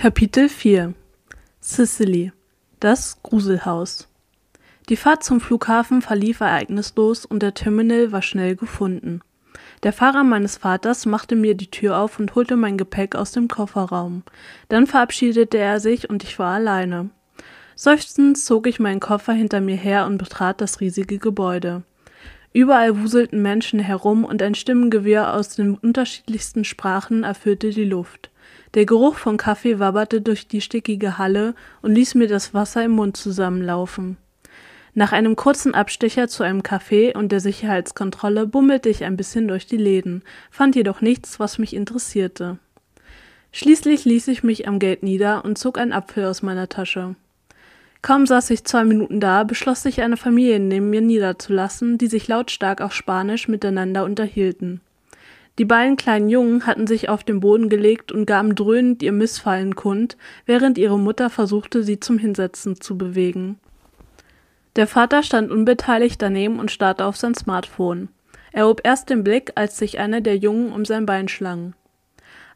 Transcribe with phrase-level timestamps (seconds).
[0.00, 0.94] Kapitel 4
[1.60, 2.32] Sicily
[2.80, 4.08] Das Gruselhaus
[4.88, 9.20] Die Fahrt zum Flughafen verlief ereignislos und der Terminal war schnell gefunden.
[9.82, 13.46] Der Fahrer meines Vaters machte mir die Tür auf und holte mein Gepäck aus dem
[13.46, 14.22] Kofferraum.
[14.70, 17.10] Dann verabschiedete er sich und ich war alleine.
[17.74, 21.82] Seufzend zog ich meinen Koffer hinter mir her und betrat das riesige Gebäude.
[22.54, 28.29] Überall wuselten Menschen herum und ein Stimmengewirr aus den unterschiedlichsten Sprachen erfüllte die Luft.
[28.74, 32.92] Der Geruch von Kaffee wabberte durch die stickige Halle und ließ mir das Wasser im
[32.92, 34.16] Mund zusammenlaufen.
[34.94, 39.66] Nach einem kurzen Abstecher zu einem Café und der Sicherheitskontrolle bummelte ich ein bisschen durch
[39.66, 42.58] die Läden, fand jedoch nichts, was mich interessierte.
[43.52, 47.16] Schließlich ließ ich mich am Gate nieder und zog einen Apfel aus meiner Tasche.
[48.02, 52.28] Kaum saß ich zwei Minuten da, beschloss sich eine Familie neben mir niederzulassen, die sich
[52.28, 54.80] lautstark auf Spanisch miteinander unterhielten.
[55.60, 59.76] Die beiden kleinen Jungen hatten sich auf den Boden gelegt und gaben dröhnend ihr Missfallen
[59.76, 63.60] kund, während ihre Mutter versuchte, sie zum Hinsetzen zu bewegen.
[64.76, 68.08] Der Vater stand unbeteiligt daneben und starrte auf sein Smartphone.
[68.52, 71.74] Er hob erst den Blick, als sich einer der Jungen um sein Bein schlang.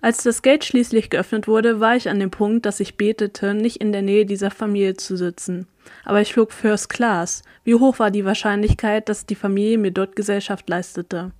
[0.00, 3.82] Als das Gate schließlich geöffnet wurde, war ich an dem Punkt, dass ich betete, nicht
[3.82, 5.66] in der Nähe dieser Familie zu sitzen.
[6.06, 7.42] Aber ich flog First Class.
[7.64, 11.32] Wie hoch war die Wahrscheinlichkeit, dass die Familie mir dort Gesellschaft leistete?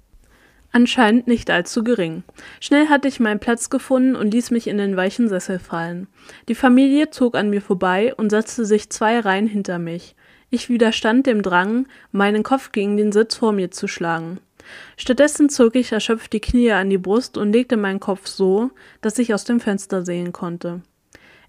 [0.75, 2.25] Anscheinend nicht allzu gering.
[2.59, 6.09] Schnell hatte ich meinen Platz gefunden und ließ mich in den weichen Sessel fallen.
[6.49, 10.17] Die Familie zog an mir vorbei und setzte sich zwei Reihen hinter mich.
[10.51, 14.41] Ich widerstand dem Drang, meinen Kopf gegen den Sitz vor mir zu schlagen.
[14.97, 19.21] Stattdessen zog ich erschöpft die Knie an die Brust und legte meinen Kopf so, dass
[19.21, 20.83] ich aus dem Fenster sehen konnte.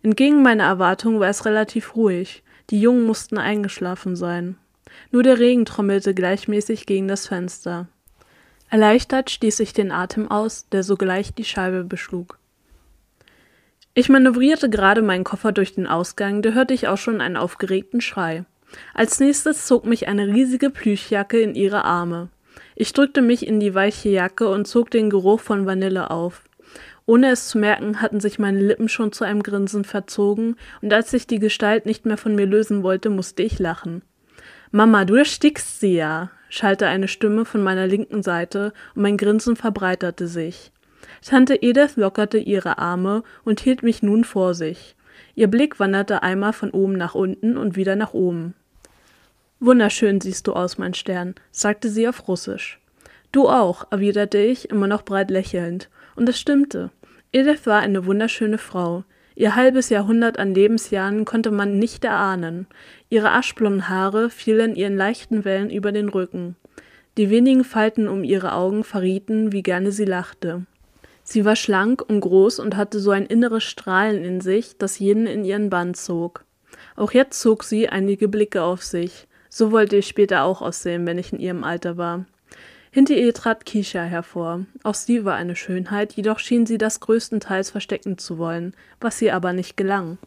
[0.04, 2.44] Entgegen meiner Erwartung war es relativ ruhig.
[2.70, 4.60] Die Jungen mussten eingeschlafen sein.
[5.10, 7.88] Nur der Regen trommelte gleichmäßig gegen das Fenster.
[8.70, 12.40] Erleichtert stieß ich den Atem aus, der sogleich die Scheibe beschlug.
[13.94, 18.02] Ich manövrierte gerade meinen Koffer durch den Ausgang, da hörte ich auch schon einen aufgeregten
[18.02, 18.44] Schrei.
[18.94, 22.30] Als nächstes zog mich eine riesige Plüschjacke in ihre Arme.
[22.76, 26.44] Ich drückte mich in die weiche Jacke und zog den Geruch von Vanille auf.
[27.06, 31.12] Ohne es zu merken, hatten sich meine Lippen schon zu einem Grinsen verzogen, und als
[31.12, 34.02] sich die Gestalt nicht mehr von mir lösen wollte, musste ich lachen.
[34.72, 39.56] Mama, du erstickst sie ja, schallte eine Stimme von meiner linken Seite, und mein Grinsen
[39.56, 40.72] verbreiterte sich.
[41.22, 44.96] Tante Edith lockerte ihre Arme und hielt mich nun vor sich.
[45.34, 48.54] Ihr Blick wanderte einmal von oben nach unten und wieder nach oben.
[49.60, 52.80] Wunderschön siehst du aus, mein Stern, sagte sie auf Russisch.
[53.32, 55.90] Du auch, erwiderte ich, immer noch breit lächelnd.
[56.16, 56.92] Und es stimmte.
[57.32, 59.04] Edith war eine wunderschöne Frau.
[59.36, 62.68] Ihr halbes Jahrhundert an Lebensjahren konnte man nicht erahnen.
[63.10, 66.56] Ihre aschblonden Haare fielen ihren leichten Wellen über den Rücken.
[67.18, 70.66] Die wenigen Falten um ihre Augen verrieten, wie gerne sie lachte.
[71.24, 75.28] Sie war schlank und groß und hatte so ein inneres Strahlen in sich, das jeden
[75.28, 76.46] in ihren Bann zog.
[76.96, 79.28] Auch jetzt zog sie einige Blicke auf sich.
[79.50, 82.26] So wollte ich später auch aussehen, wenn ich in ihrem Alter war.
[82.96, 84.68] Hinter ihr trat Kisha hervor.
[84.84, 89.36] Auch sie war eine Schönheit, jedoch schien sie das größtenteils verstecken zu wollen, was ihr
[89.36, 90.18] aber nicht gelang.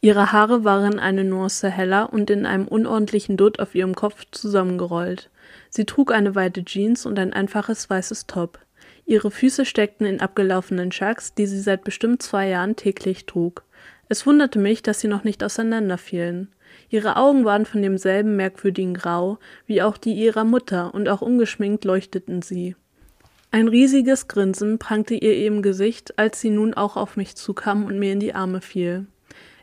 [0.00, 5.30] Ihre Haare waren eine Nuance heller und in einem unordentlichen Dutt auf ihrem Kopf zusammengerollt.
[5.70, 8.58] Sie trug eine weite Jeans und ein einfaches weißes Top.
[9.06, 13.62] Ihre Füße steckten in abgelaufenen Chucks, die sie seit bestimmt zwei Jahren täglich trug.
[14.08, 16.48] Es wunderte mich, dass sie noch nicht auseinanderfielen.
[16.90, 21.84] Ihre Augen waren von demselben merkwürdigen Grau wie auch die ihrer Mutter, und auch ungeschminkt
[21.84, 22.76] leuchteten sie.
[23.50, 27.98] Ein riesiges Grinsen prangte ihr im Gesicht, als sie nun auch auf mich zukam und
[27.98, 29.06] mir in die Arme fiel.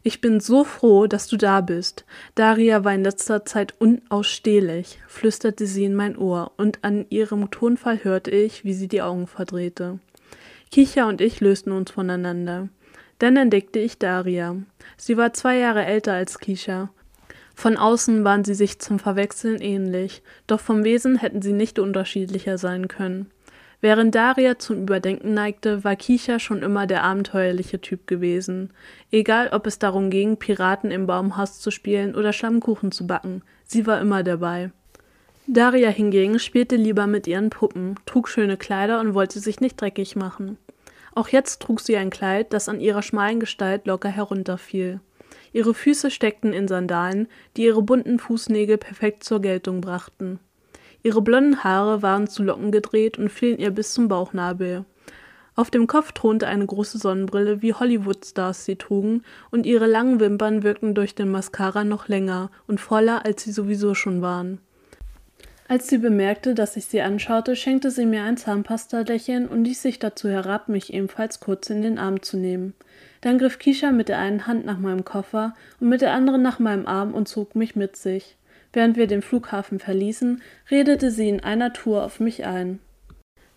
[0.02, 2.06] Ich bin so froh, dass du da bist.
[2.36, 8.04] Daria war in letzter Zeit unausstehlich, flüsterte sie in mein Ohr, und an ihrem Tonfall
[8.04, 10.00] hörte ich, wie sie die Augen verdrehte.
[10.72, 12.70] Kicha und ich lösten uns voneinander.
[13.20, 14.58] Dann entdeckte ich Daria.
[14.98, 16.90] Sie war zwei Jahre älter als Kisha
[17.56, 22.58] von außen waren sie sich zum Verwechseln ähnlich, doch vom Wesen hätten sie nicht unterschiedlicher
[22.58, 23.32] sein können.
[23.80, 28.72] Während Daria zum Überdenken neigte, war Kicha schon immer der abenteuerliche Typ gewesen.
[29.12, 33.88] Egal, ob es darum ging, Piraten im Baumhaus zu spielen oder Schlammkuchen zu backen, sie
[33.88, 34.72] war immer dabei.
[35.48, 40.16] Daria hingegen spielte lieber mit ihren Puppen, trug schöne Kleider und wollte sich nicht dreckig
[40.16, 40.58] machen.
[41.16, 45.00] Auch jetzt trug sie ein Kleid, das an ihrer schmalen Gestalt locker herunterfiel.
[45.54, 50.40] Ihre Füße steckten in Sandalen, die ihre bunten Fußnägel perfekt zur Geltung brachten.
[51.02, 54.84] Ihre blonden Haare waren zu Locken gedreht und fielen ihr bis zum Bauchnabel.
[55.56, 60.64] Auf dem Kopf thronte eine große Sonnenbrille, wie Hollywood-Stars sie trugen, und ihre langen Wimpern
[60.64, 64.60] wirkten durch den Mascara noch länger und voller, als sie sowieso schon waren.
[65.68, 69.98] Als sie bemerkte, dass ich sie anschaute, schenkte sie mir ein Zahnpasta-Lächeln und ließ sich
[69.98, 72.76] dazu herab, mich ebenfalls kurz in den Arm zu nehmen.
[73.22, 76.60] Dann griff Kisha mit der einen Hand nach meinem Koffer und mit der anderen nach
[76.60, 78.38] meinem Arm und zog mich mit sich.
[78.74, 82.80] Während wir den Flughafen verließen, redete sie in einer Tour auf mich ein.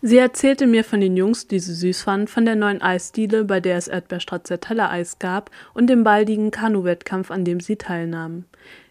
[0.01, 3.59] Sie erzählte mir von den Jungs, die sie süß fand, von der neuen Eisdiele, bei
[3.59, 8.45] der es Erdbeerstracciatella-Eis gab und dem baldigen Kanu-Wettkampf, an dem sie teilnahm.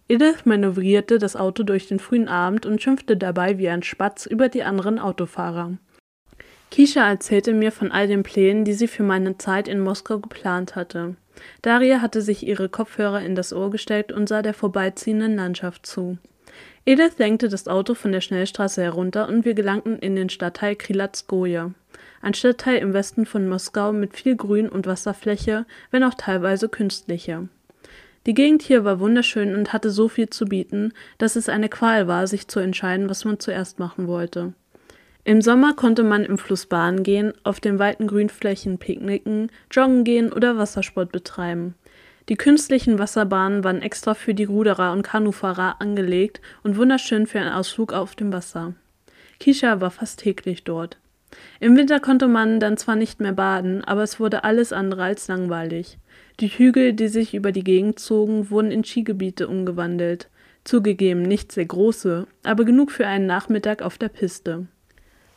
[0.10, 4.48] Edith manövrierte das Auto durch den frühen Abend und schimpfte dabei wie ein Spatz über
[4.48, 5.78] die anderen Autofahrer.
[6.72, 10.76] Kisha erzählte mir von all den Plänen, die sie für meine Zeit in Moskau geplant
[10.76, 11.16] hatte.
[11.62, 16.18] Daria hatte sich ihre Kopfhörer in das Ohr gesteckt und sah der vorbeiziehenden Landschaft zu.
[16.86, 21.74] Edith lenkte das Auto von der Schnellstraße herunter und wir gelangten in den Stadtteil Krilatskoje,
[22.22, 27.50] ein Stadtteil im Westen von Moskau mit viel Grün und Wasserfläche, wenn auch teilweise künstliche.
[28.28, 32.10] Die Gegend hier war wunderschön und hatte so viel zu bieten, dass es eine Qual
[32.10, 34.52] war, sich zu entscheiden, was man zuerst machen wollte.
[35.24, 40.34] Im Sommer konnte man im Fluss baden gehen, auf den weiten Grünflächen picknicken, joggen gehen
[40.34, 41.76] oder Wassersport betreiben.
[42.28, 47.54] Die künstlichen Wasserbahnen waren extra für die Ruderer und Kanufahrer angelegt und wunderschön für einen
[47.54, 48.74] Ausflug auf dem Wasser.
[49.40, 50.98] Kisha war fast täglich dort.
[51.60, 55.28] Im Winter konnte man dann zwar nicht mehr baden, aber es wurde alles andere als
[55.28, 55.98] langweilig.
[56.40, 60.30] Die Hügel, die sich über die Gegend zogen, wurden in Skigebiete umgewandelt.
[60.64, 64.68] Zugegeben nicht sehr große, aber genug für einen Nachmittag auf der Piste.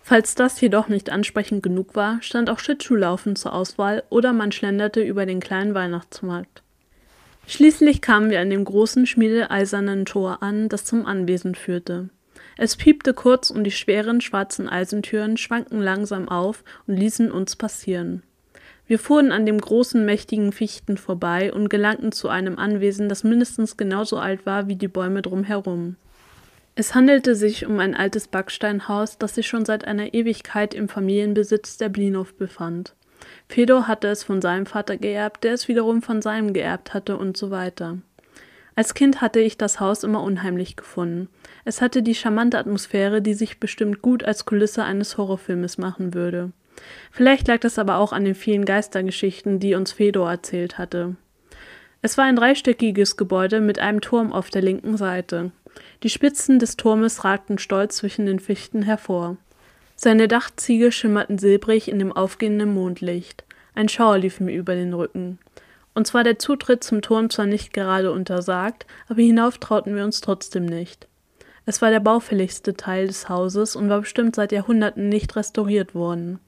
[0.02, 5.02] Falls das jedoch nicht ansprechend genug war, stand auch Schlittschuhlaufen zur Auswahl oder man schlenderte
[5.02, 6.62] über den kleinen Weihnachtsmarkt.
[7.47, 12.08] Schließlich kamen wir an dem großen schmiedeeisernen Tor an, das zum Anwesen führte.
[12.62, 18.22] Es piepte kurz und die schweren schwarzen Eisentüren schwankten langsam auf und ließen uns passieren.
[18.86, 23.78] Wir fuhren an dem großen, mächtigen Fichten vorbei und gelangten zu einem Anwesen, das mindestens
[23.78, 25.96] genauso alt war wie die Bäume drumherum.
[26.74, 31.78] Es handelte sich um ein altes Backsteinhaus, das sich schon seit einer Ewigkeit im Familienbesitz
[31.78, 32.94] der Blinow befand.
[33.48, 37.38] Fedor hatte es von seinem Vater geerbt, der es wiederum von seinem geerbt hatte und
[37.38, 37.96] so weiter.
[38.80, 41.28] Als Kind hatte ich das Haus immer unheimlich gefunden.
[41.66, 46.52] Es hatte die charmante Atmosphäre, die sich bestimmt gut als Kulisse eines Horrorfilmes machen würde.
[47.10, 51.16] Vielleicht lag das aber auch an den vielen Geistergeschichten, die uns Fedor erzählt hatte.
[52.00, 55.50] Es war ein dreistöckiges Gebäude mit einem Turm auf der linken Seite.
[56.02, 59.36] Die Spitzen des Turmes ragten stolz zwischen den Fichten hervor.
[59.94, 63.44] Seine Dachziegel schimmerten silbrig in dem aufgehenden Mondlicht.
[63.74, 65.38] Ein Schauer lief mir über den Rücken.
[65.94, 70.20] Uns war der Zutritt zum Turm zwar nicht gerade untersagt, aber hinauf trauten wir uns
[70.20, 71.08] trotzdem nicht.
[71.66, 76.40] Es war der baufälligste Teil des Hauses und war bestimmt seit Jahrhunderten nicht restauriert worden.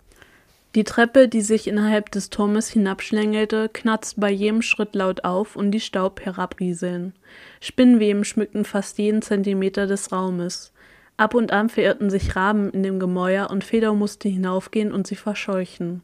[0.74, 5.70] Die Treppe, die sich innerhalb des Turmes hinabschlängelte, knarzte bei jedem Schritt laut auf und
[5.70, 7.12] die Staub herabrieseln.
[7.60, 10.72] Spinnweben schmückten fast jeden Zentimeter des Raumes.
[11.18, 15.16] Ab und an verirrten sich Raben in dem Gemäuer und Feder musste hinaufgehen und sie
[15.16, 16.02] verscheuchen.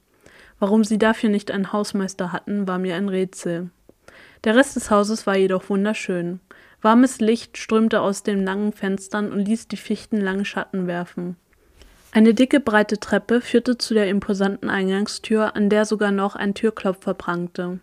[0.58, 3.70] Warum sie dafür nicht einen Hausmeister hatten, war mir ein Rätsel.
[4.44, 6.40] Der Rest des Hauses war jedoch wunderschön.
[6.80, 11.36] Warmes Licht strömte aus den langen Fenstern und ließ die Fichten lange Schatten werfen.
[12.12, 17.14] Eine dicke, breite Treppe führte zu der imposanten Eingangstür, an der sogar noch ein Türklopfer
[17.14, 17.80] prangte.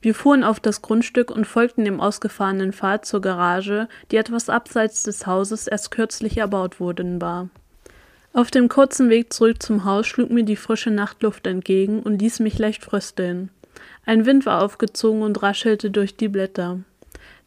[0.00, 5.02] Wir fuhren auf das Grundstück und folgten dem ausgefahrenen Pfad zur Garage, die etwas abseits
[5.02, 7.48] des Hauses erst kürzlich erbaut worden war.
[8.32, 12.40] Auf dem kurzen Weg zurück zum Haus schlug mir die frische Nachtluft entgegen und ließ
[12.40, 13.50] mich leicht frösteln.
[14.04, 16.80] Ein Wind war aufgezogen und raschelte durch die Blätter.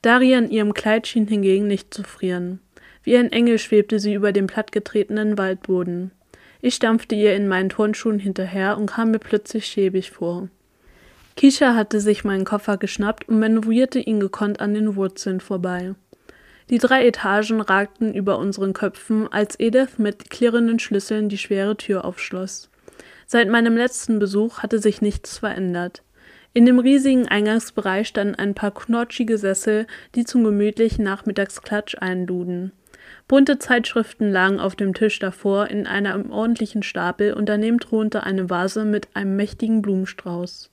[0.02, 2.60] Daria in ihrem Kleid schien hingegen nicht zu frieren.
[3.04, 6.12] Wie ein Engel schwebte sie über dem plattgetretenen Waldboden.
[6.62, 10.50] Ich stampfte ihr in meinen Turnschuhen hinterher und kam mir plötzlich schäbig vor.
[11.36, 15.96] Kisha hatte sich meinen Koffer geschnappt und manövrierte ihn gekonnt an den Wurzeln vorbei.
[16.72, 22.06] Die drei Etagen ragten über unseren Köpfen, als Edith mit klirrenden Schlüsseln die schwere Tür
[22.06, 22.70] aufschloss.
[23.28, 26.02] Seit meinem letzten Besuch hatte sich nichts verändert.
[26.54, 29.86] In dem riesigen Eingangsbereich standen ein paar knotschige Sessel,
[30.16, 32.72] die zum gemütlichen Nachmittagsklatsch einluden.
[33.28, 38.50] Bunte Zeitschriften lagen auf dem Tisch davor in einem ordentlichen Stapel und daneben thronte eine
[38.50, 40.72] Vase mit einem mächtigen Blumenstrauß.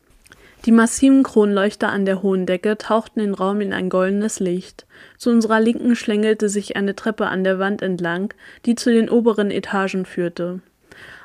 [0.64, 4.86] Die massiven Kronleuchter an der hohen Decke tauchten den Raum in ein goldenes Licht.
[5.16, 8.34] Zu unserer Linken schlängelte sich eine Treppe an der Wand entlang,
[8.66, 10.60] die zu den oberen Etagen führte.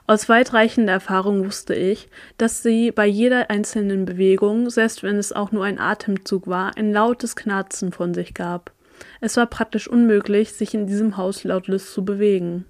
[0.05, 5.51] Aus weitreichender Erfahrung wusste ich, dass sie bei jeder einzelnen Bewegung, selbst wenn es auch
[5.51, 8.71] nur ein Atemzug war, ein lautes Knarzen von sich gab.
[9.21, 12.65] Es war praktisch unmöglich, sich in diesem Haus lautlos zu bewegen.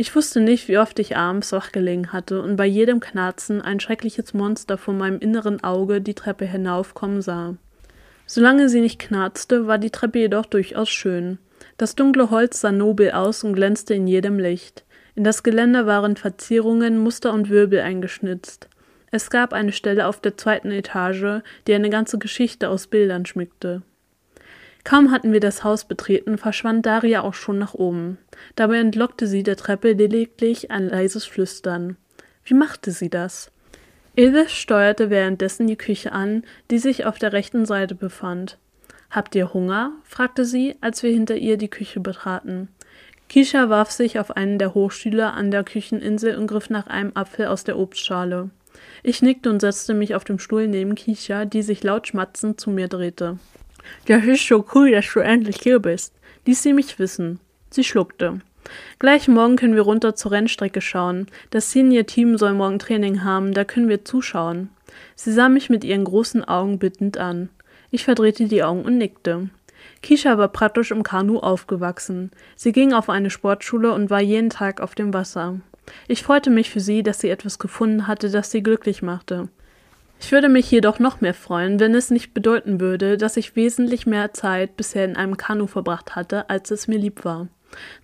[0.00, 3.80] Ich wusste nicht, wie oft ich abends wach gelegen hatte und bei jedem Knarzen ein
[3.80, 7.56] schreckliches Monster vor meinem inneren Auge die Treppe hinaufkommen sah.
[8.24, 11.36] Solange sie nicht knarzte, war die Treppe jedoch durchaus schön.
[11.76, 14.86] Das dunkle Holz sah nobel aus und glänzte in jedem Licht.
[15.16, 18.70] In das Geländer waren Verzierungen, Muster und Wirbel eingeschnitzt.
[19.10, 23.82] Es gab eine Stelle auf der zweiten Etage, die eine ganze Geschichte aus Bildern schmückte.
[24.84, 28.18] Kaum hatten wir das Haus betreten, verschwand Daria auch schon nach oben.
[28.56, 31.96] Dabei entlockte sie der Treppe lediglich ein leises Flüstern.
[32.44, 33.50] Wie machte sie das?
[34.16, 38.58] Edith steuerte währenddessen die Küche an, die sich auf der rechten Seite befand.
[39.10, 39.92] Habt ihr Hunger?
[40.04, 42.68] fragte sie, als wir hinter ihr die Küche betraten.
[43.28, 47.46] Kisha warf sich auf einen der Hochstühle an der Kücheninsel und griff nach einem Apfel
[47.46, 48.50] aus der Obstschale.
[49.02, 52.70] Ich nickte und setzte mich auf dem Stuhl neben Kisha, die sich laut schmatzend zu
[52.70, 53.38] mir drehte.
[54.06, 56.14] Das ist so cool, dass du endlich hier bist,
[56.46, 57.40] ließ sie mich wissen.
[57.70, 58.40] Sie schluckte.
[58.98, 61.26] Gleich morgen können wir runter zur Rennstrecke schauen.
[61.50, 64.70] Das Senior-Team soll morgen Training haben, da können wir zuschauen.
[65.14, 67.48] Sie sah mich mit ihren großen Augen bittend an.
[67.90, 69.50] Ich verdrehte die Augen und nickte.
[70.02, 72.30] Kisha war praktisch im Kanu aufgewachsen.
[72.56, 75.60] Sie ging auf eine Sportschule und war jeden Tag auf dem Wasser.
[76.08, 79.48] Ich freute mich für sie, dass sie etwas gefunden hatte, das sie glücklich machte.
[80.22, 84.06] Ich würde mich jedoch noch mehr freuen, wenn es nicht bedeuten würde, dass ich wesentlich
[84.06, 87.48] mehr Zeit bisher in einem Kanu verbracht hatte, als es mir lieb war.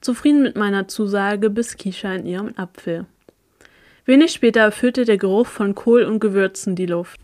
[0.01, 3.05] Zufrieden mit meiner Zusage biss Kisha in ihrem Apfel.
[4.07, 7.21] Wenig später erfüllte der Geruch von Kohl und Gewürzen die Luft.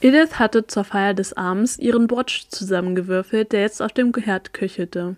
[0.00, 5.16] Edith hatte zur Feier des Abends ihren Botsch zusammengewürfelt, der jetzt auf dem Herd köchelte.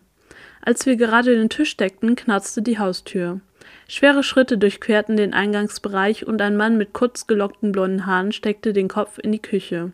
[0.62, 3.40] Als wir gerade den Tisch deckten, knarzte die Haustür.
[3.90, 8.86] Schwere Schritte durchquerten den Eingangsbereich und ein Mann mit kurz gelockten blonden Haaren steckte den
[8.86, 9.92] Kopf in die Küche.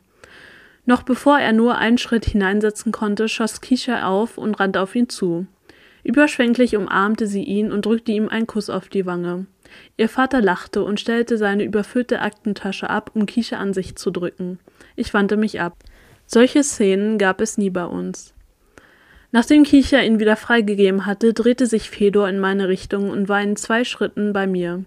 [0.84, 5.08] Noch bevor er nur einen Schritt hineinsetzen konnte, schoss Kisha auf und rannte auf ihn
[5.08, 5.46] zu.
[6.02, 9.46] Überschwänglich umarmte sie ihn und drückte ihm einen Kuss auf die Wange.
[9.96, 14.58] Ihr Vater lachte und stellte seine überfüllte Aktentasche ab, um Kisha an sich zu drücken.
[14.96, 15.78] Ich wandte mich ab.
[16.26, 18.33] Solche Szenen gab es nie bei uns.
[19.34, 23.56] Nachdem Kicha ihn wieder freigegeben hatte, drehte sich Fedor in meine Richtung und war in
[23.56, 24.84] zwei Schritten bei mir.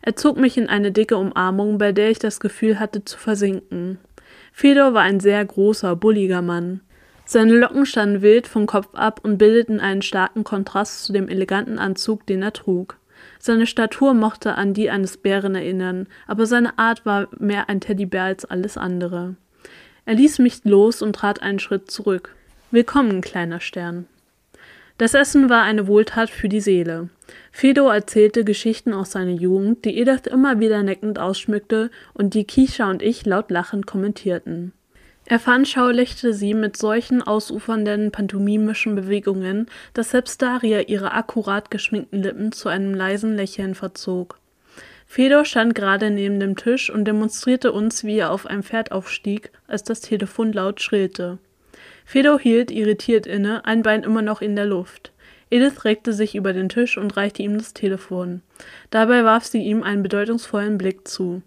[0.00, 3.98] Er zog mich in eine dicke Umarmung, bei der ich das Gefühl hatte zu versinken.
[4.50, 6.80] Fedor war ein sehr großer, bulliger Mann.
[7.26, 11.78] Seine Locken standen wild vom Kopf ab und bildeten einen starken Kontrast zu dem eleganten
[11.78, 12.96] Anzug, den er trug.
[13.38, 18.24] Seine Statur mochte an die eines Bären erinnern, aber seine Art war mehr ein Teddybär
[18.24, 19.36] als alles andere.
[20.06, 22.34] Er ließ mich los und trat einen Schritt zurück.
[22.74, 24.06] Willkommen, kleiner Stern.
[24.96, 27.10] Das Essen war eine Wohltat für die Seele.
[27.50, 32.88] Fedor erzählte Geschichten aus seiner Jugend, die Edith immer wieder neckend ausschmückte und die Kisha
[32.88, 34.72] und ich laut lachend kommentierten.
[35.26, 42.52] Er veranschaulichte sie mit solchen ausufernden pantomimischen Bewegungen, dass selbst Daria ihre akkurat geschminkten Lippen
[42.52, 44.38] zu einem leisen Lächeln verzog.
[45.06, 49.50] Fedor stand gerade neben dem Tisch und demonstrierte uns, wie er auf ein Pferd aufstieg,
[49.66, 51.38] als das Telefon laut schrillte.
[52.12, 55.12] Fedor hielt irritiert inne, ein Bein immer noch in der Luft.
[55.48, 58.42] Edith regte sich über den Tisch und reichte ihm das Telefon.
[58.90, 61.40] Dabei warf sie ihm einen bedeutungsvollen Blick zu.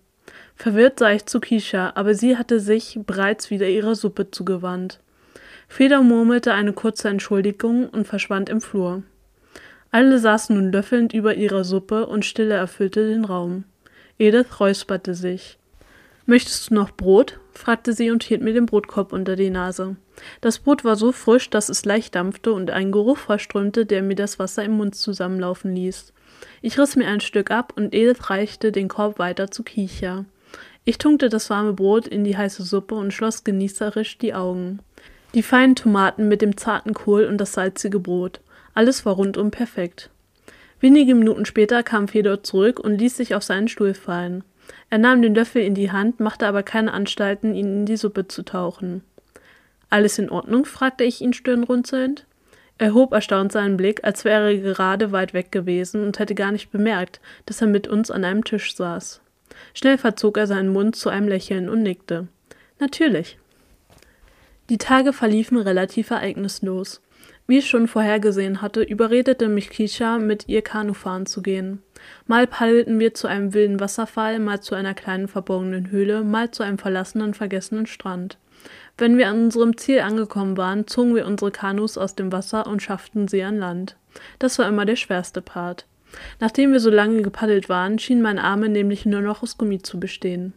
[0.56, 5.02] Verwirrt sah ich zu Kisha, aber sie hatte sich bereits wieder ihrer Suppe zugewandt.
[5.68, 9.04] Feder murmelte eine kurze Entschuldigung und verschwand im Flur.
[9.92, 13.66] Alle saßen nun löffelnd über ihrer Suppe und Stille erfüllte den Raum.
[14.18, 15.60] Edith räusperte sich.
[16.26, 17.38] Möchtest du noch Brot?
[17.58, 19.96] Fragte sie und hielt mir den Brotkorb unter die Nase.
[20.42, 24.16] Das Brot war so frisch, dass es leicht dampfte und ein Geruch verströmte, der mir
[24.16, 26.14] das Wasser im Mund zusammenlaufen ließ.
[26.62, 30.26] Ich riss mir ein Stück ab und Edith reichte den Korb weiter zu Kicha.
[30.84, 34.80] Ich tunkte das warme Brot in die heiße Suppe und schloss genießerisch die Augen.
[35.34, 38.40] Die feinen Tomaten mit dem zarten Kohl und das salzige Brot.
[38.74, 40.10] Alles war rundum perfekt.
[40.80, 44.44] Wenige Minuten später kam Fedor zurück und ließ sich auf seinen Stuhl fallen.
[44.90, 48.28] Er nahm den Löffel in die Hand, machte aber keine Anstalten, ihn in die Suppe
[48.28, 49.04] zu tauchen.
[49.90, 50.66] Alles in Ordnung?
[50.66, 52.26] fragte ich ihn stirnrunzelnd.
[52.78, 56.52] Er hob erstaunt seinen Blick, als wäre er gerade weit weg gewesen und hätte gar
[56.52, 59.22] nicht bemerkt, dass er mit uns an einem Tisch saß.
[59.74, 62.28] Schnell verzog er seinen Mund zu einem Lächeln und nickte.
[62.80, 63.38] Natürlich.
[64.70, 67.02] Die Tage verliefen relativ ereignislos.
[67.48, 71.84] Wie ich schon vorhergesehen hatte, überredete mich Kisha, mit ihr Kanu fahren zu gehen.
[72.26, 76.64] Mal paddelten wir zu einem wilden Wasserfall, mal zu einer kleinen verborgenen Höhle, mal zu
[76.64, 78.38] einem verlassenen, vergessenen Strand.
[78.98, 82.82] Wenn wir an unserem Ziel angekommen waren, zogen wir unsere Kanus aus dem Wasser und
[82.82, 83.96] schafften sie an Land.
[84.40, 85.86] Das war immer der schwerste Part.
[86.40, 90.00] Nachdem wir so lange gepaddelt waren, schienen meine Arme nämlich nur noch aus Gummi zu
[90.00, 90.54] bestehen.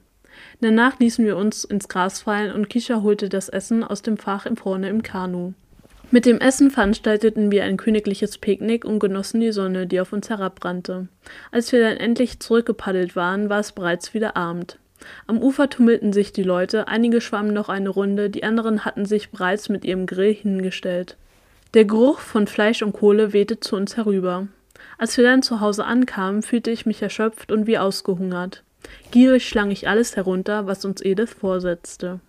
[0.60, 4.46] Danach ließen wir uns ins Gras fallen und Kisha holte das Essen aus dem Fach
[4.56, 5.52] vorne im Kanu.
[6.10, 10.30] Mit dem Essen veranstalteten wir ein königliches Picknick und genossen die Sonne, die auf uns
[10.30, 11.08] herabbrannte.
[11.52, 14.78] Als wir dann endlich zurückgepaddelt waren, war es bereits wieder Abend.
[15.26, 19.30] Am Ufer tummelten sich die Leute, einige schwammen noch eine Runde, die anderen hatten sich
[19.30, 21.18] bereits mit ihrem Grill hingestellt.
[21.74, 24.48] Der Geruch von Fleisch und Kohle wehte zu uns herüber.
[24.96, 28.62] Als wir dann zu Hause ankamen, fühlte ich mich erschöpft und wie ausgehungert.
[29.10, 32.20] Gierig schlang ich alles herunter, was uns Edith vorsetzte.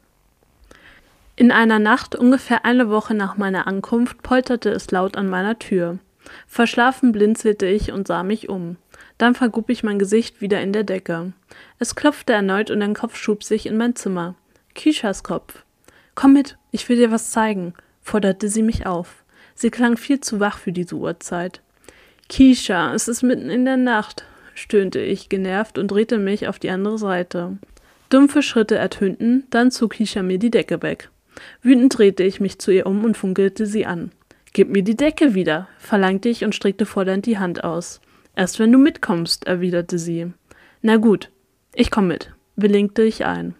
[1.39, 5.97] In einer Nacht, ungefähr eine Woche nach meiner Ankunft, polterte es laut an meiner Tür.
[6.47, 8.75] Verschlafen blinzelte ich und sah mich um.
[9.17, 11.31] Dann vergrub ich mein Gesicht wieder in der Decke.
[11.79, 14.35] Es klopfte erneut und ein Kopf schub sich in mein Zimmer.
[14.75, 15.63] Kishas Kopf.
[16.13, 19.23] Komm mit, ich will dir was zeigen, forderte sie mich auf.
[19.55, 21.61] Sie klang viel zu wach für diese Uhrzeit.
[22.27, 26.69] Kisha, es ist mitten in der Nacht, stöhnte ich genervt und drehte mich auf die
[26.69, 27.59] andere Seite.
[28.09, 31.09] Dumpfe Schritte ertönten, dann zog Kisha mir die Decke weg.
[31.61, 34.11] Wütend drehte ich mich zu ihr um und funkelte sie an.
[34.53, 38.01] Gib mir die Decke wieder, verlangte ich und streckte fordernd die Hand aus.
[38.35, 40.31] Erst wenn du mitkommst, erwiderte sie.
[40.81, 41.29] Na gut,
[41.73, 43.55] ich komm mit, willigte ich ein.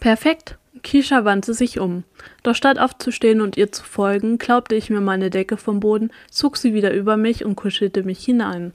[0.00, 0.58] Perfekt.
[0.82, 2.02] Kisha wandte sich um.
[2.42, 6.56] Doch statt aufzustehen und ihr zu folgen, klaubte ich mir meine Decke vom Boden, zog
[6.56, 8.72] sie wieder über mich und kuschelte mich hinein.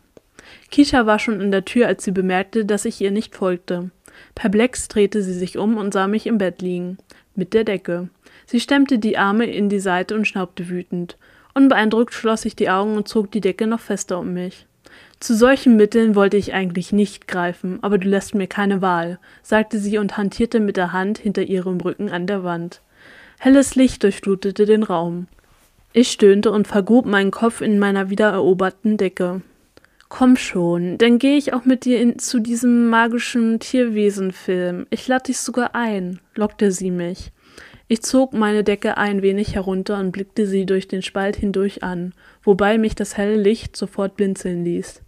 [0.72, 3.92] Kisha war schon in der Tür, als sie bemerkte, dass ich ihr nicht folgte.
[4.36, 6.98] Perplex drehte sie sich um und sah mich im Bett liegen,
[7.36, 8.10] mit der Decke.
[8.48, 11.18] Sie stemmte die Arme in die Seite und schnaubte wütend.
[11.54, 14.66] Unbeeindruckt schloss ich die Augen und zog die Decke noch fester um mich.
[15.20, 19.80] Zu solchen Mitteln wollte ich eigentlich nicht greifen, aber du lässt mir keine Wahl, sagte
[19.80, 22.82] sie und hantierte mit der Hand hinter ihrem Rücken an der Wand.
[23.38, 25.28] Helles Licht durchflutete den Raum.
[25.92, 29.42] Ich stöhnte und vergrub meinen Kopf in meiner wiedereroberten Decke.
[30.08, 34.88] Komm schon, dann gehe ich auch mit dir in, zu diesem magischen Tierwesenfilm.
[34.90, 37.32] Ich lade dich sogar ein, lockte sie mich.
[37.90, 42.14] Ich zog meine Decke ein wenig herunter und blickte sie durch den Spalt hindurch an,
[42.44, 45.02] wobei mich das helle Licht sofort blinzeln ließ.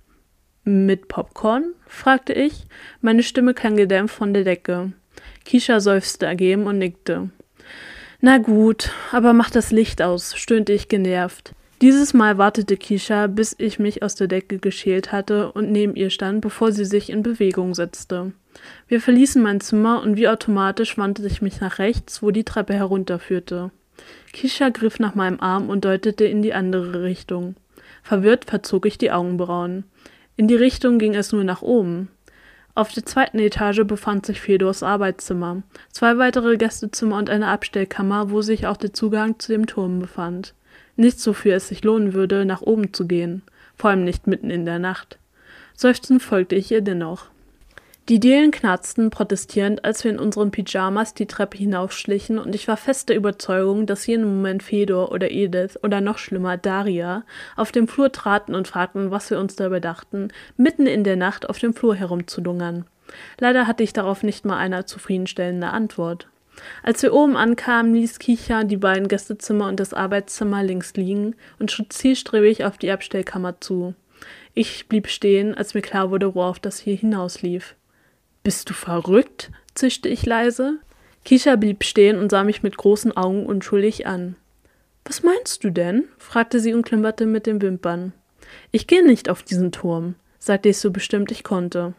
[0.63, 1.74] Mit Popcorn?
[1.88, 2.65] fragte ich.
[3.01, 4.93] Meine Stimme klang gedämpft von der Decke.
[5.43, 7.29] Kisha seufzte ergeben und nickte.
[8.21, 11.53] Na gut, aber mach das Licht aus, stöhnte ich genervt.
[11.81, 16.09] Dieses Mal wartete Kisha, bis ich mich aus der Decke geschält hatte und neben ihr
[16.09, 18.33] stand, bevor sie sich in Bewegung setzte.
[18.88, 22.74] Wir verließen mein Zimmer und wie automatisch wandte ich mich nach rechts, wo die Treppe
[22.74, 23.72] herunterführte.
[24.34, 27.55] Kisha griff nach meinem Arm und deutete in die andere Richtung.
[28.03, 29.83] Verwirrt verzog ich die Augenbrauen.
[30.35, 32.09] In die Richtung ging es nur nach oben.
[32.75, 38.42] Auf der zweiten Etage befand sich Fedors Arbeitszimmer, zwei weitere Gästezimmer und eine Abstellkammer, wo
[38.42, 40.53] sich auch der Zugang zu dem Turm befand.
[40.96, 43.42] Nichts, wofür es sich lohnen würde, nach oben zu gehen,
[43.75, 45.18] vor allem nicht mitten in der Nacht.
[45.75, 47.25] Seufzend folgte ich ihr dennoch.
[48.09, 52.75] Die Dielen knarzten protestierend, als wir in unseren Pyjamas die Treppe hinaufschlichen, und ich war
[52.75, 57.24] fest der Überzeugung, dass jeden Moment Fedor oder Edith oder noch schlimmer Daria
[57.55, 61.48] auf dem Flur traten und fragten, was wir uns dabei dachten, mitten in der Nacht
[61.48, 62.85] auf dem Flur herumzudungern.
[63.37, 66.27] Leider hatte ich darauf nicht mal eine zufriedenstellende Antwort.
[66.81, 71.69] Als wir oben ankamen, ließ Kicha die beiden Gästezimmer und das Arbeitszimmer links liegen und
[71.69, 73.93] schritt zielstrebig auf die Abstellkammer zu.
[74.55, 77.75] Ich blieb stehen, als mir klar wurde, worauf das hier hinauslief.
[78.50, 79.51] Bist du verrückt?
[79.75, 80.79] zischte ich leise.
[81.24, 84.38] Kisha blieb stehen und sah mich mit großen Augen unschuldig an.
[85.05, 86.05] Was meinst du denn?
[86.18, 88.12] fragte sie und klimperte mit den Wimpern.
[88.72, 91.94] Ich gehe nicht auf diesen Turm, sagte ich so bestimmt ich konnte.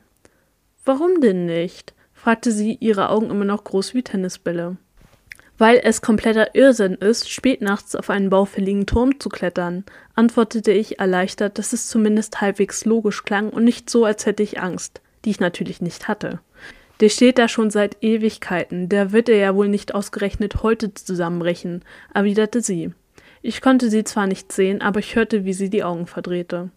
[0.85, 1.95] Warum denn nicht?
[2.15, 4.77] fragte sie, ihre Augen immer noch groß wie Tennisbälle.
[5.57, 9.85] Weil es kompletter Irrsinn ist, spät nachts auf einen baufälligen Turm zu klettern,
[10.17, 14.61] antwortete ich erleichtert, dass es zumindest halbwegs logisch klang und nicht so, als hätte ich
[14.61, 16.41] Angst die ich natürlich nicht hatte.
[17.01, 21.83] Der steht da schon seit Ewigkeiten, der wird er ja wohl nicht ausgerechnet heute zusammenbrechen,
[22.13, 22.93] erwiderte sie.
[23.43, 26.71] Ich konnte sie zwar nicht sehen, aber ich hörte, wie sie die Augen verdrehte.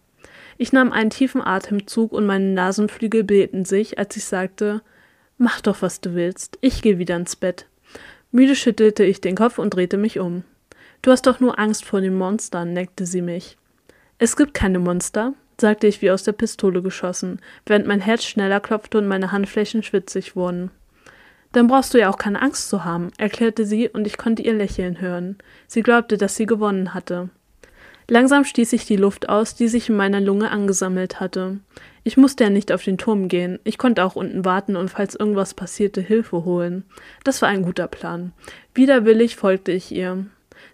[0.56, 4.82] Ich nahm einen tiefen Atemzug und meine Nasenflügel bildeten sich, als ich sagte,
[5.36, 7.66] Mach doch, was du willst, ich gehe wieder ins Bett.
[8.30, 10.44] Müde schüttelte ich den Kopf und drehte mich um.
[11.02, 13.58] Du hast doch nur Angst vor den Monstern, neckte sie mich.
[14.18, 18.60] Es gibt keine Monster, sagte ich wie aus der Pistole geschossen, während mein Herz schneller
[18.60, 20.70] klopfte und meine Handflächen schwitzig wurden.
[21.52, 24.54] Dann brauchst du ja auch keine Angst zu haben, erklärte sie, und ich konnte ihr
[24.54, 25.38] Lächeln hören.
[25.68, 27.30] Sie glaubte, dass sie gewonnen hatte.
[28.08, 31.58] Langsam stieß ich die Luft aus, die sich in meiner Lunge angesammelt hatte.
[32.02, 35.14] Ich musste ja nicht auf den Turm gehen, ich konnte auch unten warten und falls
[35.14, 36.84] irgendwas passierte, Hilfe holen.
[37.22, 38.32] Das war ein guter Plan.
[38.74, 40.26] Widerwillig folgte ich ihr.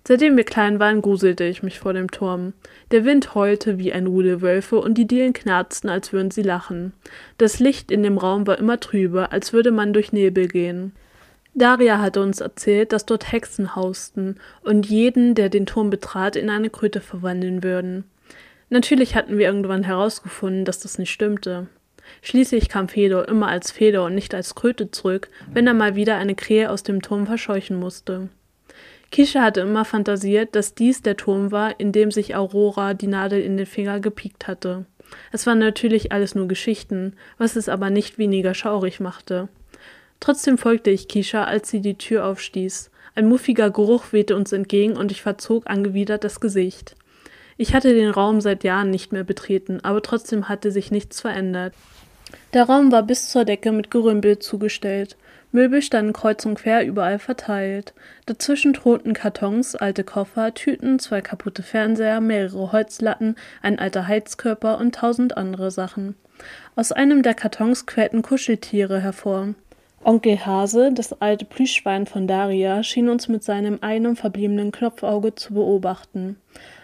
[0.07, 2.55] Seitdem wir klein waren, gruselte ich mich vor dem Turm.
[2.91, 6.93] Der Wind heulte wie ein Rudel Wölfe und die Dielen knarzten, als würden sie lachen.
[7.39, 10.93] Das Licht in dem Raum war immer trüber, als würde man durch Nebel gehen.
[11.55, 16.49] Daria hatte uns erzählt, dass dort Hexen hausten und jeden, der den Turm betrat, in
[16.49, 18.05] eine Kröte verwandeln würden.
[18.69, 21.67] Natürlich hatten wir irgendwann herausgefunden, dass das nicht stimmte.
[22.23, 26.17] Schließlich kam Fedor immer als Fedor und nicht als Kröte zurück, wenn er mal wieder
[26.17, 28.29] eine Krähe aus dem Turm verscheuchen musste.
[29.11, 33.41] Kisha hatte immer fantasiert, dass dies der Turm war, in dem sich Aurora die Nadel
[33.43, 34.87] in den Finger gepiekt hatte.
[35.33, 39.49] Es waren natürlich alles nur Geschichten, was es aber nicht weniger schaurig machte.
[40.21, 42.91] Trotzdem folgte ich Kisha, als sie die Tür aufstieß.
[43.15, 46.95] Ein muffiger Geruch wehte uns entgegen und ich verzog angewidert das Gesicht.
[47.57, 51.75] Ich hatte den Raum seit Jahren nicht mehr betreten, aber trotzdem hatte sich nichts verändert.
[52.55, 55.17] Der Raum war bis zur Decke mit Gerümpel zugestellt.
[55.53, 57.93] Möbel standen kreuz und quer überall verteilt.
[58.27, 64.95] Dazwischen thronten Kartons, alte Koffer, Tüten, zwei kaputte Fernseher, mehrere Holzlatten, ein alter Heizkörper und
[64.95, 66.15] tausend andere Sachen.
[66.77, 69.55] Aus einem der Kartons quellten Kuscheltiere hervor.
[70.03, 75.53] Onkel Hase, das alte Plüschschwein von Daria, schien uns mit seinem einem verbliebenen Knopfauge zu
[75.53, 76.37] beobachten.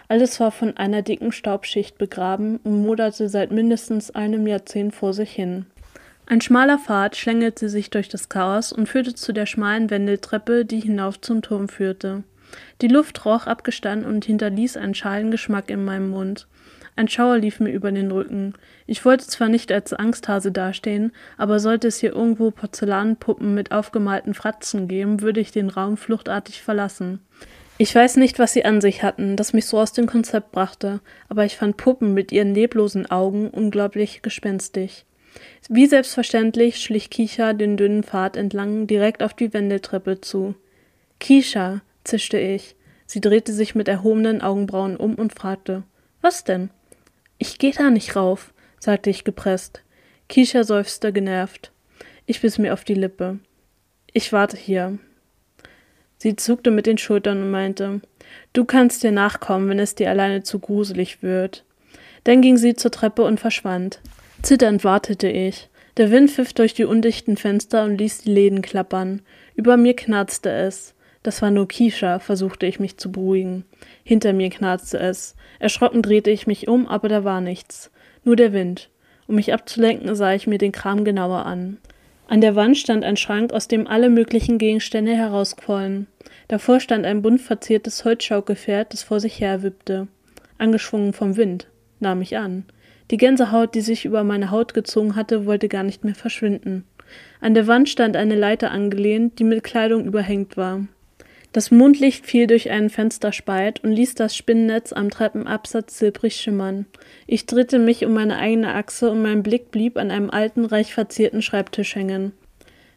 [0.09, 5.33] Alles war von einer dicken Staubschicht begraben und moderte seit mindestens einem Jahrzehnt vor sich
[5.33, 5.66] hin.
[6.28, 10.80] Ein schmaler Pfad schlängelte sich durch das Chaos und führte zu der schmalen Wendeltreppe, die
[10.80, 12.24] hinauf zum Turm führte.
[12.82, 16.48] Die Luft roch abgestanden und hinterließ einen schalen Geschmack in meinem Mund.
[16.96, 18.54] Ein Schauer lief mir über den Rücken.
[18.86, 24.34] Ich wollte zwar nicht als Angsthase dastehen, aber sollte es hier irgendwo Porzellanpuppen mit aufgemalten
[24.34, 27.20] Fratzen geben, würde ich den Raum fluchtartig verlassen.
[27.78, 31.00] Ich weiß nicht, was sie an sich hatten, das mich so aus dem Konzept brachte,
[31.28, 35.04] aber ich fand Puppen mit ihren leblosen Augen unglaublich gespenstig.
[35.68, 40.55] Wie selbstverständlich schlich Kisha den dünnen Pfad entlang direkt auf die Wendeltreppe zu.
[41.18, 42.77] Kisha, zischte ich.
[43.07, 45.83] Sie drehte sich mit erhobenen Augenbrauen um und fragte:
[46.20, 46.70] Was denn?
[47.38, 49.83] Ich geh da nicht rauf, sagte ich gepresst.
[50.29, 51.72] Kisha seufzte genervt.
[52.27, 53.38] Ich biss mir auf die Lippe.
[54.12, 54.99] Ich warte hier.
[56.18, 58.01] Sie zuckte mit den Schultern und meinte:
[58.53, 61.64] Du kannst dir nachkommen, wenn es dir alleine zu gruselig wird.
[62.25, 64.01] Dann ging sie zur Treppe und verschwand.
[64.46, 65.68] Zitternd wartete ich.
[65.96, 69.22] Der Wind pfiff durch die undichten Fenster und ließ die Läden klappern.
[69.56, 70.94] Über mir knarzte es.
[71.24, 73.64] Das war nur Kisha, versuchte ich mich zu beruhigen.
[74.04, 75.35] Hinter mir knarzte es.
[75.59, 77.90] Erschrocken drehte ich mich um, aber da war nichts.
[78.22, 78.88] Nur der Wind.
[79.26, 81.78] Um mich abzulenken, sah ich mir den Kram genauer an.
[82.28, 86.06] An der Wand stand ein Schrank, aus dem alle möglichen Gegenstände herausquollen.
[86.46, 90.06] Davor stand ein bunt verziertes Holzschaukelpferd, das vor sich her wippte.
[90.56, 91.66] Angeschwungen vom Wind,
[91.98, 92.64] nahm ich an.
[93.10, 96.84] Die Gänsehaut, die sich über meine Haut gezogen hatte, wollte gar nicht mehr verschwinden.
[97.40, 100.86] An der Wand stand eine Leiter angelehnt, die mit Kleidung überhängt war.
[101.52, 106.84] Das Mondlicht fiel durch einen Fensterspalt und ließ das Spinnennetz am Treppenabsatz silbrig schimmern.
[107.26, 110.92] Ich drehte mich um meine eigene Achse und mein Blick blieb an einem alten, reich
[110.92, 112.32] verzierten Schreibtisch hängen.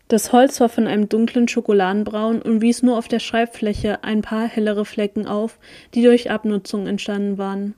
[0.09, 4.47] Das Holz war von einem dunklen Schokoladenbraun und wies nur auf der Schreibfläche ein paar
[4.47, 5.59] hellere Flecken auf,
[5.93, 7.75] die durch Abnutzung entstanden waren.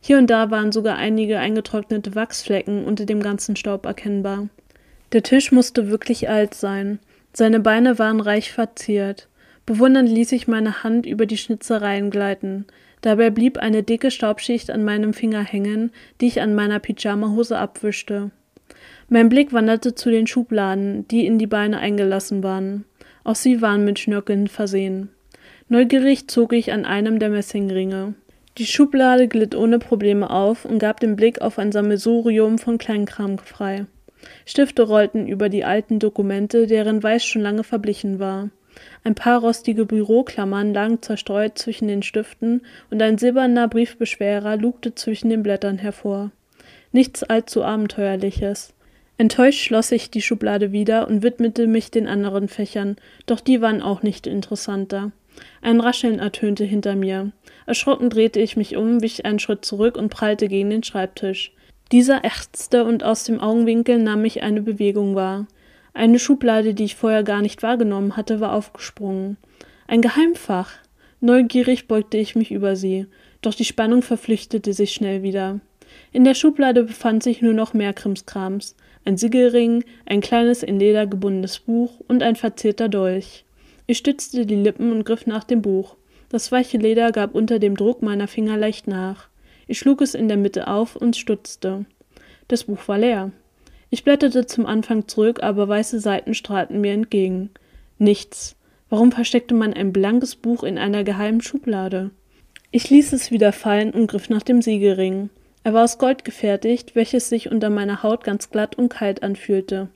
[0.00, 4.48] Hier und da waren sogar einige eingetrocknete Wachsflecken unter dem ganzen Staub erkennbar.
[5.12, 6.98] Der Tisch musste wirklich alt sein.
[7.32, 9.28] Seine Beine waren reich verziert.
[9.66, 12.66] Bewundernd ließ ich meine Hand über die Schnitzereien gleiten.
[13.02, 18.30] Dabei blieb eine dicke Staubschicht an meinem Finger hängen, die ich an meiner Pyjamahose abwischte.
[19.08, 22.84] Mein Blick wanderte zu den Schubladen, die in die Beine eingelassen waren.
[23.24, 25.10] Auch sie waren mit Schnörkeln versehen.
[25.68, 28.14] Neugierig zog ich an einem der Messingringe.
[28.58, 33.38] Die Schublade glitt ohne Probleme auf und gab den Blick auf ein Sammelsurium von Kleinkram
[33.38, 33.86] frei.
[34.44, 38.50] Stifte rollten über die alten Dokumente, deren Weiß schon lange verblichen war.
[39.04, 45.30] Ein paar rostige Büroklammern lagen zerstreut zwischen den Stiften und ein silberner Briefbeschwerer lugte zwischen
[45.30, 46.30] den Blättern hervor.
[46.92, 48.74] Nichts allzu Abenteuerliches.
[49.16, 53.82] Enttäuscht schloss ich die Schublade wieder und widmete mich den anderen Fächern, doch die waren
[53.82, 55.12] auch nicht interessanter.
[55.62, 57.32] Ein Rascheln ertönte hinter mir.
[57.66, 61.52] Erschrocken drehte ich mich um, wich einen Schritt zurück und prallte gegen den Schreibtisch.
[61.92, 65.46] Dieser ächzte und aus dem Augenwinkel nahm ich eine Bewegung wahr.
[65.92, 69.36] Eine Schublade, die ich vorher gar nicht wahrgenommen hatte, war aufgesprungen.
[69.88, 70.70] Ein Geheimfach.
[71.20, 73.06] Neugierig beugte ich mich über sie,
[73.42, 75.60] doch die Spannung verflüchtete sich schnell wieder.
[76.12, 78.76] In der Schublade befand sich nur noch mehr Krimskrams.
[79.04, 83.44] Ein Siegelring, ein kleines in Leder gebundenes Buch und ein verzierter Dolch.
[83.90, 85.96] Ich stützte die Lippen und griff nach dem Buch.
[86.28, 89.26] Das weiche Leder gab unter dem Druck meiner Finger leicht nach.
[89.66, 91.86] Ich schlug es in der Mitte auf und stutzte.
[92.46, 93.32] Das Buch war leer.
[93.90, 97.50] Ich blätterte zum Anfang zurück, aber weiße Seiten strahlten mir entgegen.
[97.98, 98.54] Nichts.
[98.90, 102.10] Warum versteckte man ein blankes Buch in einer geheimen Schublade?
[102.70, 105.30] Ich ließ es wieder fallen und griff nach dem Siegelring.
[105.64, 109.88] Er war aus Gold gefertigt, welches sich unter meiner Haut ganz glatt und kalt anfühlte.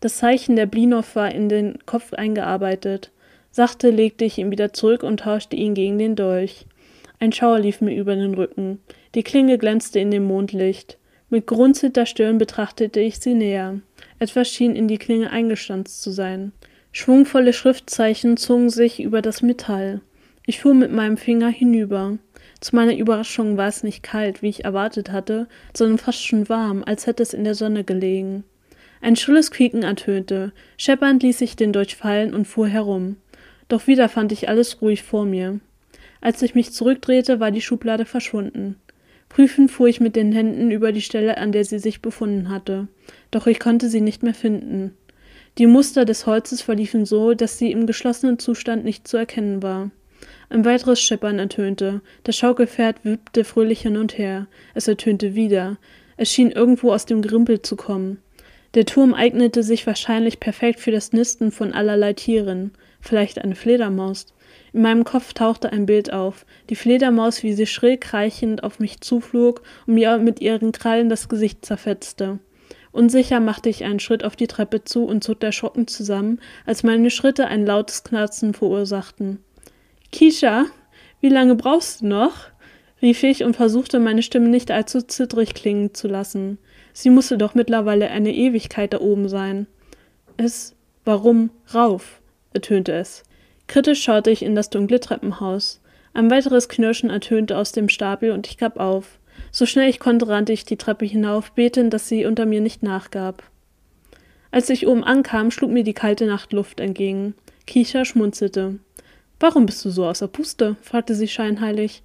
[0.00, 3.12] Das Zeichen der Blinow war in den Kopf eingearbeitet.
[3.56, 6.66] Sachte legte ich ihn wieder zurück und tauschte ihn gegen den Dolch.
[7.20, 8.80] Ein Schauer lief mir über den Rücken.
[9.14, 10.98] Die Klinge glänzte in dem Mondlicht.
[11.30, 13.80] Mit grunzelter Stirn betrachtete ich sie näher.
[14.18, 16.52] Etwas schien in die Klinge eingestanzt zu sein.
[16.92, 20.02] Schwungvolle Schriftzeichen zogen sich über das Metall.
[20.44, 22.18] Ich fuhr mit meinem Finger hinüber.
[22.60, 26.84] Zu meiner Überraschung war es nicht kalt, wie ich erwartet hatte, sondern fast schon warm,
[26.84, 28.44] als hätte es in der Sonne gelegen.
[29.00, 33.16] Ein schrilles Quieken ertönte, scheppernd ließ ich den Dolch fallen und fuhr herum.
[33.68, 35.60] Doch wieder fand ich alles ruhig vor mir.
[36.20, 38.76] Als ich mich zurückdrehte, war die Schublade verschwunden.
[39.28, 42.88] Prüfend fuhr ich mit den Händen über die Stelle, an der sie sich befunden hatte,
[43.30, 44.96] doch ich konnte sie nicht mehr finden.
[45.58, 49.90] Die Muster des Holzes verliefen so, dass sie im geschlossenen Zustand nicht zu erkennen war.
[50.48, 55.76] Ein weiteres Scheppern ertönte, das Schaukelpferd wippte fröhlich hin und her, es ertönte wieder,
[56.16, 58.18] es schien irgendwo aus dem Grimpel zu kommen.
[58.74, 62.72] Der Turm eignete sich wahrscheinlich perfekt für das Nisten von allerlei Tieren,
[63.08, 64.26] vielleicht eine Fledermaus.
[64.72, 69.00] In meinem Kopf tauchte ein Bild auf, die Fledermaus, wie sie schrill kreichend auf mich
[69.00, 72.38] zuflog und mir mit ihren Krallen das Gesicht zerfetzte.
[72.92, 77.10] Unsicher machte ich einen Schritt auf die Treppe zu und zog erschrocken zusammen, als meine
[77.10, 79.38] Schritte ein lautes Knarzen verursachten.
[80.12, 80.64] Kisha,
[81.20, 82.34] wie lange brauchst du noch?
[83.02, 86.58] rief ich und versuchte meine Stimme nicht allzu zittrig klingen zu lassen.
[86.94, 89.66] Sie musste doch mittlerweile eine Ewigkeit da oben sein.
[90.38, 92.22] Es, warum, rauf,
[92.56, 93.22] ertönte es.
[93.68, 95.80] Kritisch schaute ich in das dunkle Treppenhaus.
[96.14, 99.18] Ein weiteres Knirschen ertönte aus dem Stapel und ich gab auf.
[99.52, 102.82] So schnell ich konnte, rannte ich die Treppe hinauf, betend, dass sie unter mir nicht
[102.82, 103.42] nachgab.
[104.50, 107.34] Als ich oben ankam, schlug mir die kalte Nachtluft entgegen.
[107.66, 108.78] Kisha schmunzelte.
[109.38, 110.76] Warum bist du so außer Puste?
[110.80, 112.02] fragte sie scheinheilig.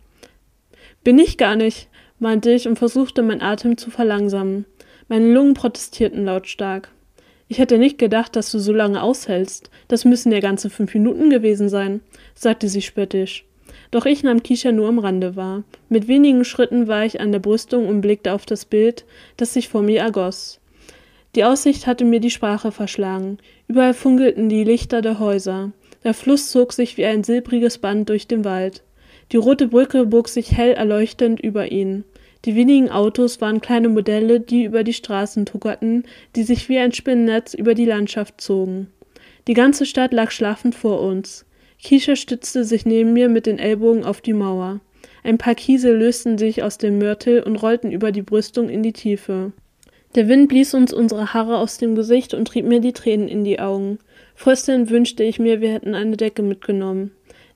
[1.03, 1.87] Bin ich gar nicht,
[2.19, 4.65] meinte ich und versuchte, meinen Atem zu verlangsamen.
[5.07, 6.89] Meine Lungen protestierten lautstark.
[7.51, 9.69] Ich hätte nicht gedacht, dass du so lange aushältst.
[9.89, 11.99] Das müssen ja ganze fünf Minuten gewesen sein,
[12.33, 13.43] sagte sie spöttisch.
[13.91, 15.65] Doch ich nahm Kisha nur am Rande wahr.
[15.89, 19.03] Mit wenigen Schritten war ich an der Brüstung und blickte auf das Bild,
[19.35, 20.61] das sich vor mir ergoss.
[21.35, 23.37] Die Aussicht hatte mir die Sprache verschlagen.
[23.67, 25.73] Überall funkelten die Lichter der Häuser.
[26.05, 28.81] Der Fluss zog sich wie ein silbriges Band durch den Wald.
[29.33, 32.05] Die rote Brücke bog sich hell erleuchtend über ihn.
[32.45, 36.91] Die wenigen Autos waren kleine Modelle, die über die Straßen tuckerten, die sich wie ein
[36.91, 38.87] Spinnennetz über die Landschaft zogen.
[39.47, 41.45] Die ganze Stadt lag schlafend vor uns.
[41.83, 44.79] Kisha stützte sich neben mir mit den Ellbogen auf die Mauer.
[45.23, 48.93] Ein paar Kiesel lösten sich aus dem Mörtel und rollten über die Brüstung in die
[48.93, 49.51] Tiefe.
[50.15, 53.43] Der Wind blies uns unsere Haare aus dem Gesicht und trieb mir die Tränen in
[53.43, 53.99] die Augen.
[54.35, 57.11] Fröstelnd wünschte ich mir, wir hätten eine Decke mitgenommen.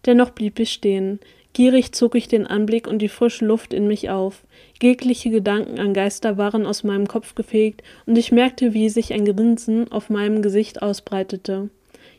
[0.06, 1.20] Dennoch blieb ich stehen.
[1.56, 4.44] Gierig zog ich den Anblick und die frische Luft in mich auf.
[4.84, 9.24] Jegliche Gedanken an Geister waren aus meinem Kopf gefegt, und ich merkte, wie sich ein
[9.24, 11.70] Grinsen auf meinem Gesicht ausbreitete.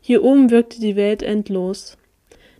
[0.00, 1.98] Hier oben wirkte die Welt endlos.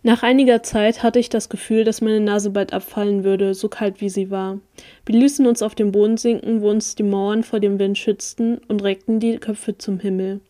[0.03, 3.99] Nach einiger Zeit hatte ich das Gefühl, dass meine Nase bald abfallen würde, so kalt
[3.99, 4.59] wie sie war.
[5.03, 8.59] Wir ließen uns auf den Boden sinken, wo uns die Mauern vor dem Wind schützten,
[8.67, 10.41] und reckten die Köpfe zum Himmel.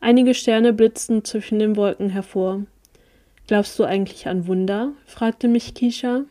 [0.00, 2.62] Einige Sterne blitzten zwischen den Wolken hervor.
[3.46, 4.92] Glaubst du eigentlich an Wunder?
[5.06, 6.24] fragte mich Kisha.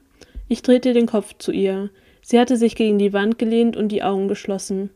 [0.47, 1.89] Ich drehte den Kopf zu ihr.
[2.21, 4.89] Sie hatte sich gegen die Wand gelehnt und die Augen geschlossen.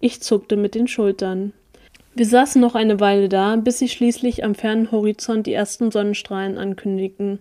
[0.00, 1.52] Ich zuckte mit den Schultern.
[2.14, 6.58] Wir saßen noch eine Weile da, bis sich schließlich am fernen Horizont die ersten Sonnenstrahlen
[6.58, 7.38] ankündigten.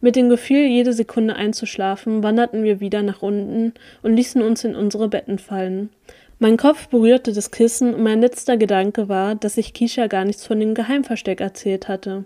[0.00, 4.74] Mit dem Gefühl, jede Sekunde einzuschlafen, wanderten wir wieder nach unten und ließen uns in
[4.74, 5.90] unsere Betten fallen.
[6.38, 10.46] Mein Kopf berührte das Kissen und mein letzter Gedanke war, dass ich Kisha gar nichts
[10.46, 12.24] von dem Geheimversteck erzählt hatte.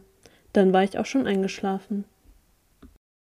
[0.59, 2.05] Dann war ich auch schon eingeschlafen.